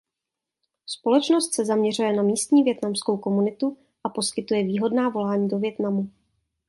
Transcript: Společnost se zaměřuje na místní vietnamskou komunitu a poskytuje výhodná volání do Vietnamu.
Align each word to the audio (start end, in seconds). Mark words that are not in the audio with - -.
Společnost 0.85 1.53
se 1.53 1.65
zaměřuje 1.65 2.13
na 2.13 2.23
místní 2.23 2.63
vietnamskou 2.63 3.17
komunitu 3.17 3.77
a 4.03 4.09
poskytuje 4.09 4.63
výhodná 4.63 5.09
volání 5.09 5.47
do 5.47 5.59
Vietnamu. 5.59 6.09